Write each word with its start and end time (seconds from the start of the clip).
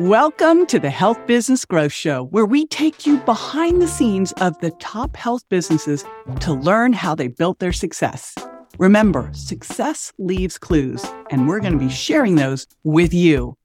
Welcome 0.00 0.64
to 0.68 0.78
the 0.78 0.88
Health 0.88 1.26
Business 1.26 1.66
Growth 1.66 1.92
Show, 1.92 2.24
where 2.28 2.46
we 2.46 2.64
take 2.68 3.04
you 3.06 3.18
behind 3.18 3.82
the 3.82 3.86
scenes 3.86 4.32
of 4.40 4.58
the 4.60 4.70
top 4.80 5.14
health 5.14 5.46
businesses 5.50 6.06
to 6.40 6.54
learn 6.54 6.94
how 6.94 7.14
they 7.14 7.28
built 7.28 7.58
their 7.58 7.70
success. 7.70 8.34
Remember, 8.78 9.28
success 9.34 10.10
leaves 10.16 10.56
clues, 10.56 11.04
and 11.28 11.46
we're 11.46 11.60
going 11.60 11.74
to 11.74 11.78
be 11.78 11.90
sharing 11.90 12.36
those 12.36 12.66
with 12.82 13.12
you. 13.12 13.58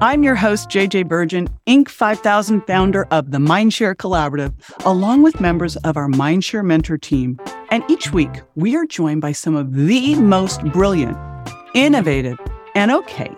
I'm 0.00 0.22
your 0.22 0.34
host, 0.34 0.70
JJ 0.70 1.10
Virgin, 1.10 1.46
Inc. 1.66 1.90
5000 1.90 2.62
founder 2.62 3.06
of 3.10 3.30
the 3.30 3.38
Mindshare 3.38 3.94
Collaborative, 3.94 4.54
along 4.86 5.24
with 5.24 5.42
members 5.42 5.76
of 5.76 5.98
our 5.98 6.08
Mindshare 6.08 6.64
Mentor 6.64 6.96
team. 6.96 7.38
And 7.70 7.84
each 7.90 8.14
week, 8.14 8.40
we 8.54 8.76
are 8.76 8.86
joined 8.86 9.20
by 9.20 9.32
some 9.32 9.54
of 9.54 9.74
the 9.74 10.14
most 10.14 10.64
brilliant, 10.72 11.18
innovative, 11.74 12.38
and 12.74 12.90
okay, 12.90 13.30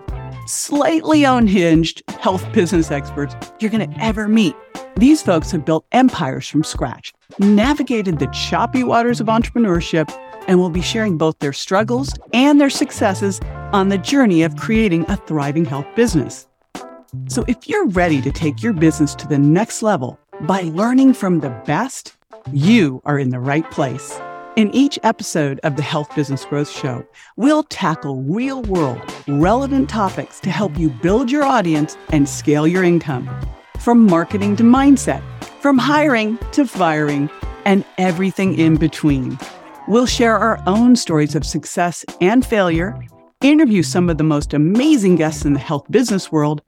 slightly 0.49 1.25
unhinged 1.25 2.03
health 2.21 2.51
business 2.53 2.91
experts 2.91 3.35
you're 3.61 3.71
going 3.71 3.89
to 3.89 4.03
ever 4.03 4.29
meet. 4.29 4.55
These 4.97 5.23
folks 5.23 5.51
have 5.53 5.65
built 5.65 5.85
empires 5.93 6.49
from 6.49 6.65
scratch, 6.65 7.13
navigated 7.39 8.19
the 8.19 8.27
choppy 8.29 8.83
waters 8.83 9.21
of 9.21 9.29
entrepreneurship, 9.29 10.11
and 10.49 10.59
will 10.59 10.71
be 10.71 10.81
sharing 10.81 11.19
both 11.19 11.39
their 11.39 11.53
struggles 11.53 12.13
and 12.33 12.61
their 12.61 12.71
successes 12.71 13.41
on 13.73 13.91
the 13.91 13.99
journey 13.99 14.43
of 14.43 14.57
creating 14.57 15.05
a 15.09 15.17
thriving 15.17 15.65
health 15.65 15.87
business. 15.95 16.49
So, 17.29 17.45
if 17.49 17.69
you're 17.69 17.89
ready 17.89 18.21
to 18.23 18.31
take 18.31 18.63
your 18.63 18.73
business 18.73 19.15
to 19.17 19.27
the 19.27 19.39
next 19.39 19.83
level 19.83 20.19
by 20.43 20.63
learning 20.63 21.15
from 21.15 21.41
the 21.41 21.51
best, 21.65 22.17
you 22.53 23.03
are 23.05 23.19
in 23.19 23.31
the 23.31 23.41
right 23.41 23.71
place. 23.71 24.21
In 24.59 24.75
each 24.75 24.99
episode 25.05 25.61
of 25.63 25.77
the 25.77 25.85
Health 25.85 26.13
Business 26.17 26.45
Growth 26.45 26.69
Show, 26.69 27.07
we'll 27.37 27.63
tackle 27.63 28.23
real 28.25 28.63
world, 28.63 29.01
relevant 29.29 29.89
topics 29.89 30.41
to 30.41 30.51
help 30.51 30.77
you 30.77 30.91
build 30.91 31.31
your 31.31 31.45
audience 31.45 31.97
and 32.09 32.29
scale 32.29 32.67
your 32.67 32.83
income. 32.83 33.31
From 33.79 34.05
marketing 34.05 34.57
to 34.57 34.65
mindset, 34.65 35.23
from 35.63 35.79
hiring 35.79 36.39
to 36.51 36.67
firing, 36.67 37.31
and 37.67 37.85
everything 37.99 38.59
in 38.59 38.75
between. 38.75 39.39
We'll 39.87 40.07
share 40.07 40.37
our 40.37 40.61
own 40.67 40.97
stories 40.97 41.37
of 41.37 41.47
success 41.47 42.05
and 42.21 42.45
failure, 42.45 43.01
interview 43.41 43.85
some 43.85 44.11
of 44.11 44.19
the 44.19 44.25
most 44.25 44.55
amazing 44.55 45.15
guests 45.15 45.45
in 45.45 45.53
the 45.53 45.61
health 45.61 45.89
business 45.89 46.33
world, 46.33 46.63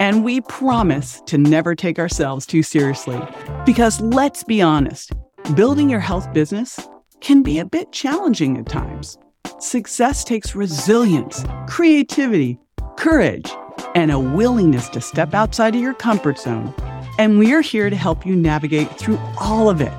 and 0.00 0.24
we 0.24 0.40
promise 0.40 1.20
to 1.26 1.36
never 1.36 1.74
take 1.74 1.98
ourselves 1.98 2.46
too 2.46 2.62
seriously. 2.62 3.20
Because 3.66 4.00
let's 4.00 4.44
be 4.44 4.62
honest, 4.62 5.12
building 5.54 5.90
your 5.90 6.00
health 6.00 6.32
business 6.32 6.88
can 7.20 7.42
be 7.42 7.58
a 7.58 7.64
bit 7.64 7.92
challenging 7.92 8.56
at 8.56 8.66
times. 8.66 9.18
Success 9.58 10.24
takes 10.24 10.54
resilience, 10.54 11.44
creativity, 11.66 12.58
courage, 12.96 13.50
and 13.94 14.10
a 14.10 14.18
willingness 14.18 14.88
to 14.90 15.00
step 15.00 15.34
outside 15.34 15.74
of 15.74 15.80
your 15.80 15.94
comfort 15.94 16.38
zone. 16.38 16.74
And 17.18 17.38
we 17.38 17.52
are 17.52 17.60
here 17.60 17.90
to 17.90 17.96
help 17.96 18.24
you 18.24 18.36
navigate 18.36 18.90
through 18.98 19.18
all 19.40 19.68
of 19.68 19.80
it. 19.80 19.92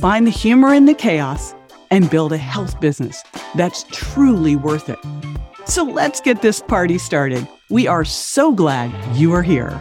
Find 0.00 0.26
the 0.26 0.30
humor 0.30 0.74
in 0.74 0.86
the 0.86 0.94
chaos 0.94 1.54
and 1.90 2.10
build 2.10 2.32
a 2.32 2.38
health 2.38 2.80
business 2.80 3.22
that's 3.54 3.84
truly 3.92 4.56
worth 4.56 4.88
it. 4.88 4.98
So 5.66 5.84
let's 5.84 6.20
get 6.20 6.42
this 6.42 6.60
party 6.60 6.98
started. 6.98 7.46
We 7.70 7.86
are 7.86 8.04
so 8.04 8.52
glad 8.52 8.92
you 9.16 9.32
are 9.32 9.42
here. 9.42 9.78